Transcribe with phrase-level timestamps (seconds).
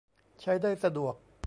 [0.41, 1.15] ใช้ได้สะดวก